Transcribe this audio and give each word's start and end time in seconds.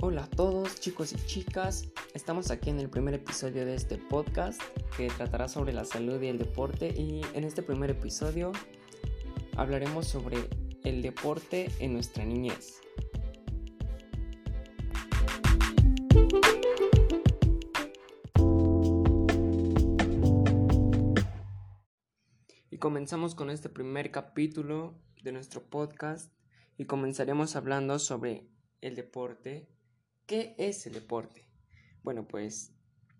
Hola 0.00 0.22
a 0.22 0.30
todos 0.30 0.78
chicos 0.78 1.12
y 1.12 1.16
chicas, 1.26 1.90
estamos 2.14 2.52
aquí 2.52 2.70
en 2.70 2.78
el 2.78 2.88
primer 2.88 3.14
episodio 3.14 3.66
de 3.66 3.74
este 3.74 3.98
podcast 3.98 4.62
que 4.96 5.08
tratará 5.08 5.48
sobre 5.48 5.72
la 5.72 5.84
salud 5.84 6.22
y 6.22 6.28
el 6.28 6.38
deporte 6.38 6.94
y 6.96 7.22
en 7.34 7.42
este 7.42 7.64
primer 7.64 7.90
episodio 7.90 8.52
hablaremos 9.56 10.06
sobre 10.06 10.48
el 10.84 11.02
deporte 11.02 11.72
en 11.80 11.94
nuestra 11.94 12.24
niñez. 12.24 12.80
Y 22.70 22.78
comenzamos 22.78 23.34
con 23.34 23.50
este 23.50 23.68
primer 23.68 24.12
capítulo 24.12 24.94
de 25.24 25.32
nuestro 25.32 25.64
podcast 25.64 26.32
y 26.76 26.84
comenzaremos 26.84 27.56
hablando 27.56 27.98
sobre 27.98 28.46
el 28.80 28.94
deporte 28.94 29.68
¿Qué 30.28 30.54
es 30.58 30.86
el 30.86 30.92
deporte? 30.92 31.42
Bueno, 32.02 32.28
pues 32.28 32.74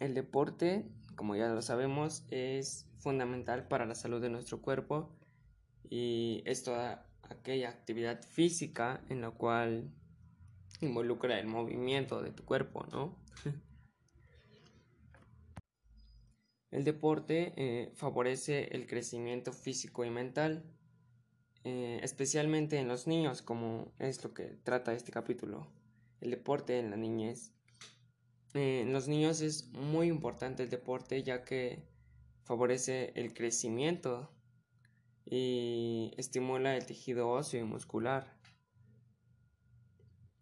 el 0.00 0.12
deporte, 0.12 0.84
como 1.16 1.34
ya 1.34 1.48
lo 1.48 1.62
sabemos, 1.62 2.26
es 2.28 2.90
fundamental 2.98 3.66
para 3.68 3.86
la 3.86 3.94
salud 3.94 4.20
de 4.20 4.28
nuestro 4.28 4.60
cuerpo 4.60 5.08
y 5.88 6.42
es 6.44 6.62
toda 6.62 7.06
aquella 7.22 7.70
actividad 7.70 8.22
física 8.22 9.02
en 9.08 9.22
la 9.22 9.30
cual 9.30 9.90
involucra 10.82 11.40
el 11.40 11.46
movimiento 11.46 12.20
de 12.20 12.32
tu 12.32 12.44
cuerpo, 12.44 12.84
¿no? 12.92 13.16
el 16.70 16.84
deporte 16.84 17.54
eh, 17.56 17.92
favorece 17.94 18.76
el 18.76 18.86
crecimiento 18.86 19.54
físico 19.54 20.04
y 20.04 20.10
mental, 20.10 20.70
eh, 21.64 21.98
especialmente 22.02 22.76
en 22.76 22.88
los 22.88 23.06
niños, 23.06 23.40
como 23.40 23.90
es 23.98 24.22
lo 24.22 24.34
que 24.34 24.58
trata 24.62 24.92
este 24.92 25.12
capítulo 25.12 25.79
el 26.20 26.30
deporte 26.30 26.78
en 26.78 26.90
la 26.90 26.96
niñez. 26.96 27.52
Eh, 28.54 28.80
en 28.82 28.92
los 28.92 29.08
niños 29.08 29.40
es 29.40 29.68
muy 29.72 30.08
importante 30.08 30.62
el 30.62 30.70
deporte 30.70 31.22
ya 31.22 31.44
que 31.44 31.84
favorece 32.44 33.12
el 33.14 33.32
crecimiento 33.32 34.30
y 35.24 36.12
estimula 36.16 36.76
el 36.76 36.86
tejido 36.86 37.28
óseo 37.28 37.60
y 37.60 37.64
muscular. 37.64 38.36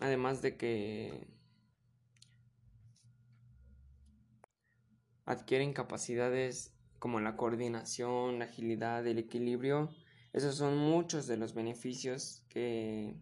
Además 0.00 0.42
de 0.42 0.56
que 0.56 1.26
adquieren 5.24 5.72
capacidades 5.72 6.74
como 6.98 7.20
la 7.20 7.36
coordinación, 7.36 8.38
la 8.38 8.46
agilidad, 8.46 9.06
el 9.06 9.18
equilibrio. 9.18 9.90
Esos 10.32 10.56
son 10.56 10.78
muchos 10.78 11.26
de 11.26 11.36
los 11.36 11.54
beneficios 11.54 12.44
que 12.48 13.16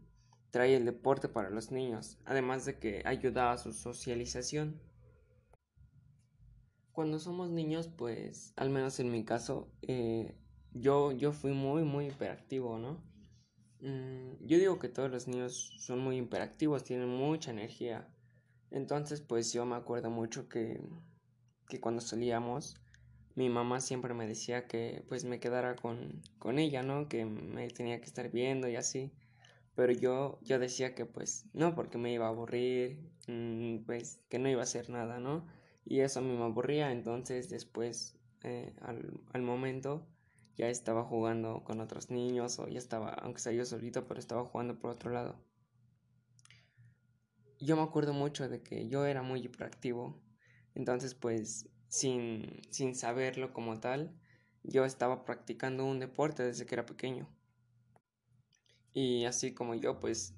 trae 0.50 0.76
el 0.76 0.84
deporte 0.84 1.28
para 1.28 1.50
los 1.50 1.70
niños, 1.70 2.18
además 2.24 2.64
de 2.64 2.78
que 2.78 3.02
ayuda 3.04 3.52
a 3.52 3.58
su 3.58 3.72
socialización. 3.72 4.80
Cuando 6.92 7.18
somos 7.18 7.50
niños, 7.50 7.88
pues, 7.88 8.52
al 8.56 8.70
menos 8.70 8.98
en 9.00 9.10
mi 9.10 9.24
caso, 9.24 9.70
eh, 9.82 10.34
yo, 10.72 11.12
yo 11.12 11.32
fui 11.32 11.52
muy, 11.52 11.84
muy 11.84 12.06
hiperactivo, 12.08 12.78
¿no? 12.78 13.02
Mm, 13.80 14.44
yo 14.46 14.58
digo 14.58 14.78
que 14.78 14.88
todos 14.88 15.10
los 15.10 15.26
niños 15.28 15.76
son 15.78 16.00
muy 16.00 16.18
hiperactivos, 16.18 16.84
tienen 16.84 17.08
mucha 17.08 17.50
energía. 17.50 18.08
Entonces, 18.70 19.20
pues 19.20 19.52
yo 19.52 19.64
me 19.64 19.76
acuerdo 19.76 20.10
mucho 20.10 20.48
que, 20.48 20.80
que 21.68 21.80
cuando 21.80 22.00
salíamos, 22.00 22.76
mi 23.34 23.48
mamá 23.48 23.80
siempre 23.80 24.14
me 24.14 24.26
decía 24.26 24.66
que 24.66 25.04
pues 25.08 25.24
me 25.24 25.40
quedara 25.40 25.76
con, 25.76 26.22
con 26.38 26.58
ella, 26.58 26.82
¿no? 26.82 27.08
Que 27.08 27.24
me 27.24 27.68
tenía 27.68 28.00
que 28.00 28.06
estar 28.06 28.30
viendo 28.30 28.68
y 28.68 28.76
así. 28.76 29.12
Pero 29.74 29.92
yo, 29.92 30.38
yo 30.42 30.58
decía 30.58 30.94
que 30.94 31.06
pues 31.06 31.46
no, 31.52 31.74
porque 31.74 31.98
me 31.98 32.12
iba 32.12 32.26
a 32.26 32.30
aburrir, 32.30 33.10
mm, 33.28 33.84
pues 33.86 34.20
que 34.28 34.38
no 34.38 34.48
iba 34.48 34.60
a 34.60 34.64
hacer 34.64 34.90
nada, 34.90 35.20
¿no? 35.20 35.46
Y 35.84 36.00
eso 36.00 36.20
a 36.20 36.22
mí 36.22 36.36
me 36.36 36.44
aburría, 36.44 36.92
entonces 36.92 37.48
después, 37.50 38.16
eh, 38.42 38.74
al, 38.80 39.42
momento, 39.42 40.06
ya 40.56 40.68
estaba 40.68 41.04
jugando 41.04 41.64
con 41.64 41.80
otros 41.80 42.10
niños 42.10 42.58
o 42.58 42.68
ya 42.68 42.78
estaba, 42.78 43.10
aunque 43.10 43.40
sea 43.40 43.52
yo 43.52 43.64
solito, 43.64 44.06
pero 44.06 44.20
estaba 44.20 44.44
jugando 44.44 44.78
por 44.78 44.90
otro 44.90 45.10
lado. 45.10 45.36
Yo 47.58 47.76
me 47.76 47.82
acuerdo 47.82 48.12
mucho 48.12 48.48
de 48.48 48.62
que 48.62 48.88
yo 48.88 49.04
era 49.04 49.22
muy 49.22 49.40
hiperactivo, 49.40 50.20
entonces 50.74 51.14
pues 51.14 51.68
sin, 51.88 52.62
sin 52.70 52.94
saberlo 52.94 53.52
como 53.52 53.80
tal, 53.80 54.14
yo 54.62 54.84
estaba 54.84 55.24
practicando 55.24 55.84
un 55.84 55.98
deporte 55.98 56.42
desde 56.42 56.66
que 56.66 56.74
era 56.74 56.86
pequeño. 56.86 57.28
Y 58.92 59.24
así 59.24 59.54
como 59.54 59.74
yo, 59.74 60.00
pues 60.00 60.34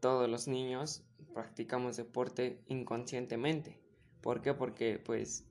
todos 0.00 0.28
los 0.28 0.48
niños 0.48 1.04
practicamos 1.32 1.96
deporte 1.96 2.62
inconscientemente. 2.66 3.80
¿Por 4.20 4.42
qué? 4.42 4.54
Porque 4.54 4.98
pues 4.98 5.46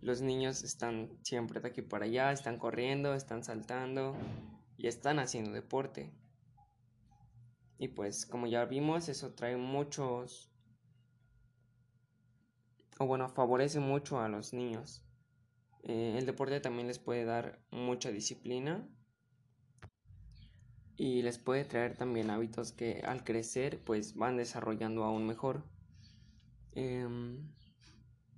los 0.00 0.20
niños 0.20 0.62
están 0.64 1.18
siempre 1.22 1.60
de 1.60 1.68
aquí 1.68 1.82
para 1.82 2.04
allá, 2.04 2.32
están 2.32 2.58
corriendo, 2.58 3.14
están 3.14 3.44
saltando 3.44 4.16
y 4.76 4.86
están 4.86 5.18
haciendo 5.18 5.52
deporte. 5.52 6.12
Y 7.78 7.88
pues 7.88 8.26
como 8.26 8.46
ya 8.46 8.64
vimos, 8.64 9.08
eso 9.08 9.34
trae 9.34 9.56
muchos, 9.56 10.52
o 12.98 13.06
bueno, 13.06 13.28
favorece 13.28 13.80
mucho 13.80 14.20
a 14.20 14.28
los 14.28 14.52
niños. 14.52 15.04
Eh, 15.82 16.16
el 16.18 16.26
deporte 16.26 16.60
también 16.60 16.86
les 16.88 16.98
puede 16.98 17.24
dar 17.24 17.60
mucha 17.70 18.10
disciplina 18.10 18.88
y 20.96 21.22
les 21.22 21.38
puede 21.38 21.64
traer 21.64 21.96
también 21.96 22.30
hábitos 22.30 22.72
que 22.72 23.02
al 23.04 23.24
crecer 23.24 23.80
pues 23.84 24.14
van 24.14 24.36
desarrollando 24.36 25.04
aún 25.04 25.26
mejor. 25.26 25.64
Em, 26.72 27.50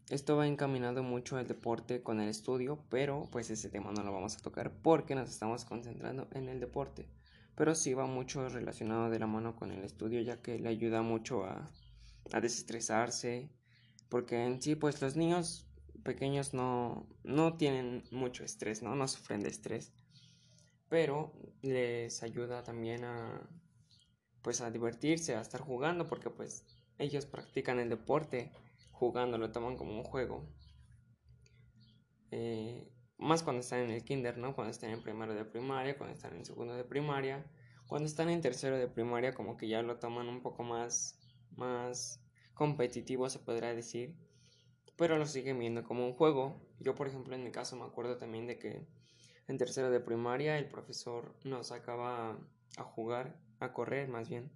esto 0.08 0.36
va 0.36 0.46
encaminado 0.46 1.02
mucho 1.02 1.36
al 1.36 1.46
deporte 1.46 2.02
con 2.02 2.20
el 2.20 2.28
estudio, 2.28 2.78
pero 2.88 3.28
pues 3.30 3.50
ese 3.50 3.68
tema 3.68 3.92
no 3.92 4.02
lo 4.02 4.12
vamos 4.12 4.36
a 4.36 4.40
tocar 4.40 4.72
porque 4.82 5.14
nos 5.14 5.30
estamos 5.30 5.64
concentrando 5.64 6.28
en 6.32 6.48
el 6.48 6.60
deporte. 6.60 7.08
Pero 7.54 7.74
sí 7.74 7.94
va 7.94 8.06
mucho 8.06 8.48
relacionado 8.48 9.10
de 9.10 9.18
la 9.18 9.26
mano 9.26 9.56
con 9.56 9.72
el 9.72 9.82
estudio 9.82 10.20
ya 10.20 10.40
que 10.40 10.58
le 10.58 10.68
ayuda 10.68 11.02
mucho 11.02 11.44
a, 11.44 11.70
a 12.32 12.40
desestresarse, 12.40 13.50
porque 14.08 14.44
en 14.44 14.62
sí 14.62 14.76
pues 14.76 15.02
los 15.02 15.16
niños 15.16 15.66
pequeños 16.04 16.54
no, 16.54 17.06
no 17.24 17.56
tienen 17.56 18.04
mucho 18.10 18.44
estrés, 18.44 18.82
¿no? 18.82 18.94
No 18.94 19.08
sufren 19.08 19.40
de 19.40 19.48
estrés 19.48 19.92
pero 20.88 21.32
les 21.62 22.22
ayuda 22.22 22.62
también 22.62 23.04
a 23.04 23.48
pues 24.42 24.60
a 24.60 24.70
divertirse, 24.70 25.34
a 25.34 25.40
estar 25.40 25.60
jugando 25.60 26.06
porque 26.06 26.30
pues 26.30 26.64
ellos 26.98 27.26
practican 27.26 27.80
el 27.80 27.88
deporte 27.88 28.52
jugando, 28.92 29.38
lo 29.38 29.50
toman 29.50 29.76
como 29.76 29.96
un 29.96 30.04
juego. 30.04 30.48
Eh, 32.30 32.88
más 33.18 33.42
cuando 33.42 33.60
están 33.60 33.80
en 33.80 33.90
el 33.90 34.04
kinder, 34.04 34.38
¿no? 34.38 34.54
Cuando 34.54 34.70
están 34.70 34.90
en 34.90 35.02
primero 35.02 35.34
de 35.34 35.44
primaria, 35.44 35.96
cuando 35.96 36.14
están 36.14 36.36
en 36.36 36.44
segundo 36.44 36.74
de 36.74 36.84
primaria, 36.84 37.44
cuando 37.86 38.06
están 38.06 38.28
en 38.28 38.40
tercero 38.40 38.78
de 38.78 38.88
primaria 38.88 39.34
como 39.34 39.56
que 39.56 39.68
ya 39.68 39.82
lo 39.82 39.98
toman 39.98 40.28
un 40.28 40.42
poco 40.42 40.62
más 40.62 41.18
más 41.56 42.20
competitivo 42.54 43.28
se 43.28 43.38
podrá 43.38 43.74
decir, 43.74 44.16
pero 44.96 45.18
lo 45.18 45.26
siguen 45.26 45.58
viendo 45.58 45.84
como 45.84 46.06
un 46.06 46.14
juego. 46.14 46.60
Yo 46.78 46.94
por 46.94 47.08
ejemplo 47.08 47.34
en 47.34 47.44
mi 47.44 47.50
caso 47.50 47.76
me 47.76 47.84
acuerdo 47.84 48.16
también 48.16 48.46
de 48.46 48.58
que 48.58 48.86
en 49.48 49.58
tercero 49.58 49.90
de 49.90 50.00
primaria 50.00 50.58
el 50.58 50.68
profesor 50.68 51.34
nos 51.44 51.68
sacaba 51.68 52.38
a 52.76 52.82
jugar, 52.82 53.38
a 53.60 53.72
correr 53.72 54.08
más 54.08 54.28
bien. 54.28 54.50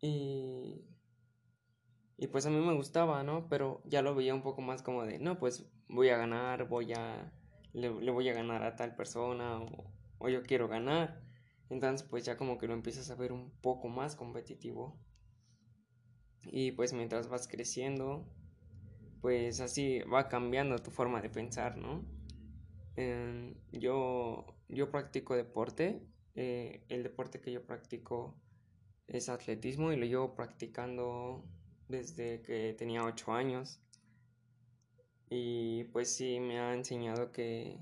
Y, 0.00 0.84
y 2.16 2.26
pues 2.28 2.46
a 2.46 2.50
mí 2.50 2.56
me 2.56 2.74
gustaba, 2.74 3.22
¿no? 3.22 3.48
Pero 3.48 3.82
ya 3.86 4.02
lo 4.02 4.14
veía 4.14 4.34
un 4.34 4.42
poco 4.42 4.60
más 4.60 4.82
como 4.82 5.04
de, 5.04 5.18
no, 5.18 5.38
pues 5.38 5.66
voy 5.88 6.10
a 6.10 6.18
ganar, 6.18 6.68
voy 6.68 6.92
a, 6.92 7.32
le, 7.72 7.88
voy 7.88 8.28
a 8.28 8.34
ganar 8.34 8.62
a 8.62 8.76
tal 8.76 8.94
persona 8.94 9.58
o, 9.58 9.90
o 10.18 10.28
yo 10.28 10.42
quiero 10.42 10.68
ganar. 10.68 11.22
Entonces 11.70 12.06
pues 12.06 12.24
ya 12.24 12.36
como 12.36 12.58
que 12.58 12.66
lo 12.66 12.74
empiezas 12.74 13.10
a 13.10 13.14
ver 13.14 13.32
un 13.32 13.50
poco 13.62 13.88
más 13.88 14.16
competitivo. 14.16 14.98
Y 16.42 16.72
pues 16.72 16.92
mientras 16.92 17.28
vas 17.28 17.48
creciendo, 17.48 18.28
pues 19.22 19.60
así 19.60 20.00
va 20.00 20.28
cambiando 20.28 20.78
tu 20.78 20.90
forma 20.90 21.22
de 21.22 21.30
pensar, 21.30 21.78
¿no? 21.78 22.04
Yo, 23.72 24.46
yo 24.68 24.90
practico 24.90 25.34
deporte. 25.36 26.00
Eh, 26.36 26.84
el 26.88 27.02
deporte 27.02 27.40
que 27.40 27.52
yo 27.52 27.64
practico 27.64 28.34
es 29.06 29.28
atletismo 29.28 29.92
y 29.92 29.96
lo 29.96 30.06
llevo 30.06 30.34
practicando 30.34 31.44
desde 31.88 32.42
que 32.42 32.74
tenía 32.74 33.04
8 33.04 33.32
años. 33.32 33.80
Y 35.28 35.84
pues 35.84 36.14
sí, 36.14 36.40
me 36.40 36.58
ha 36.60 36.74
enseñado 36.74 37.32
que 37.32 37.78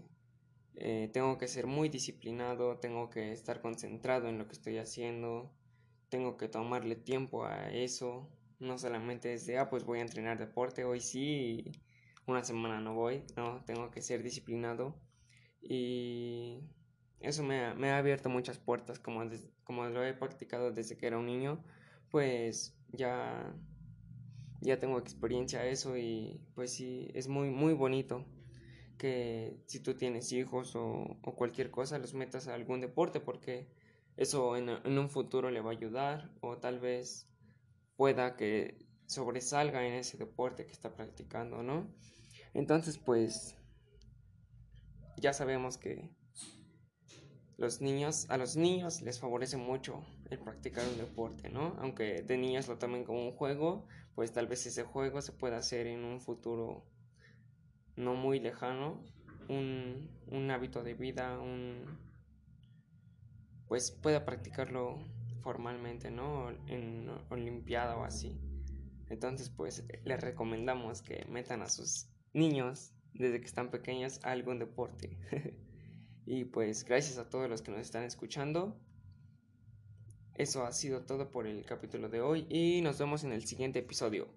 eh, 0.76 1.11
tengo 1.12 1.38
que 1.38 1.49
ser 1.49 1.67
muy 1.67 1.88
disciplinado, 1.88 2.79
tengo 2.79 3.11
que 3.11 3.32
estar 3.32 3.61
concentrado 3.61 4.29
en 4.29 4.38
lo 4.38 4.47
que 4.47 4.53
estoy 4.53 4.79
haciendo, 4.79 5.53
tengo 6.09 6.37
que 6.37 6.49
tomarle 6.49 6.97
tiempo 6.97 7.44
a 7.44 7.70
eso. 7.70 8.29
No 8.59 8.79
solamente 8.79 9.35
es 9.35 9.49
ah, 9.59 9.69
pues 9.70 9.85
voy 9.85 9.99
a 9.99 10.03
entrenar 10.03 10.38
deporte, 10.38 10.85
hoy 10.85 11.00
sí, 11.00 11.73
una 12.27 12.45
semana 12.45 12.81
no 12.81 12.95
voy, 12.95 13.25
no, 13.37 13.63
tengo 13.65 13.91
que 13.91 14.03
ser 14.03 14.23
disciplinado. 14.23 14.97
Y 15.61 16.61
eso 17.21 17.43
me 17.43 17.65
ha, 17.65 17.75
me 17.75 17.91
ha 17.91 17.99
abierto 17.99 18.29
muchas 18.29 18.59
puertas, 18.59 18.99
como, 18.99 19.23
como 19.65 19.87
lo 19.87 20.05
he 20.05 20.15
practicado 20.15 20.73
desde 20.73 20.97
que 20.97 21.07
era 21.07 21.19
un 21.19 21.27
niño, 21.27 21.65
pues 22.11 22.77
ya, 22.93 23.55
ya 24.61 24.79
tengo 24.79 24.99
experiencia 24.99 25.61
a 25.61 25.67
eso 25.67 25.97
y 25.97 26.41
pues 26.55 26.73
sí, 26.73 27.11
es 27.15 27.29
muy, 27.29 27.51
muy 27.51 27.75
bonito 27.75 28.25
que 28.99 29.57
si 29.67 29.81
tú 29.81 29.95
tienes 29.95 30.31
hijos 30.33 30.77
o, 30.77 31.19
cualquier 31.37 31.71
cosa 31.71 31.99
los 31.99 32.15
metas 32.15 32.47
a 32.47 32.55
algún 32.55 32.81
deporte 32.81 33.19
porque 33.19 33.67
eso 34.17 34.57
en, 34.57 34.69
en, 34.69 34.99
un 34.99 35.11
futuro 35.11 35.51
le 35.51 35.61
va 35.61 35.71
a 35.71 35.75
ayudar 35.75 36.31
o 36.41 36.59
tal 36.59 36.79
vez 36.79 37.29
pueda 37.97 38.37
que 38.37 38.87
sobresalga 39.12 39.87
en 39.87 39.94
ese 39.94 40.17
deporte 40.17 40.67
que 40.67 40.73
está 40.73 40.94
practicando, 40.94 41.62
¿no? 41.62 41.87
Entonces 42.55 42.99
pues 42.99 43.56
ya 45.19 45.32
sabemos 45.32 45.79
que 45.79 46.11
los 47.59 47.81
niños, 47.81 48.26
a 48.29 48.38
los 48.38 48.56
niños 48.56 49.03
les 49.03 49.20
favorece 49.20 49.56
mucho 49.56 50.05
el 50.31 50.38
practicar 50.38 50.85
un 50.88 50.99
deporte, 50.99 51.49
¿no? 51.49 51.76
Aunque 51.79 52.23
de 52.23 52.37
niños 52.37 52.67
lo 52.67 52.79
tomen 52.79 53.05
como 53.05 53.25
un 53.25 53.32
juego, 53.32 53.87
pues 54.14 54.32
tal 54.32 54.47
vez 54.47 54.67
ese 54.67 54.82
juego 54.82 55.20
se 55.23 55.32
pueda 55.32 55.59
hacer 55.59 55.87
en 55.87 56.05
un 56.05 56.20
futuro 56.20 56.85
no 57.94 58.14
muy 58.14 58.41
lejano, 58.41 59.05
un, 59.49 60.11
un 60.29 60.50
hábito 60.50 60.82
de 60.82 60.94
vida, 60.94 61.38
un 61.38 61.99
pues 63.69 63.91
pueda 63.91 64.25
practicarlo 64.25 64.99
formalmente, 65.41 66.11
¿no? 66.11 66.50
En 66.67 67.09
olimpiada 67.31 67.97
o 67.97 68.05
así. 68.05 68.38
Entonces, 69.12 69.50
pues 69.50 69.85
les 70.05 70.20
recomendamos 70.23 71.03
que 71.03 71.26
metan 71.29 71.61
a 71.61 71.69
sus 71.69 72.09
niños 72.32 72.94
desde 73.12 73.41
que 73.41 73.47
están 73.47 73.70
pequeños 73.70 74.19
a 74.23 74.31
algún 74.31 74.59
deporte. 74.59 75.19
y 76.26 76.44
pues 76.47 76.82
gracias 76.85 77.19
a 77.19 77.29
todos 77.29 77.50
los 77.50 77.61
que 77.61 77.73
nos 77.73 77.81
están 77.81 78.05
escuchando. 78.05 78.75
Eso 80.35 80.64
ha 80.64 80.73
sido 80.73 81.03
todo 81.03 81.31
por 81.31 81.47
el 81.47 81.62
capítulo 81.67 82.09
de 82.09 82.23
hoy 82.23 82.47
y 82.49 82.81
nos 82.81 82.99
vemos 82.99 83.23
en 83.23 83.32
el 83.32 83.44
siguiente 83.44 83.81
episodio. 83.81 84.29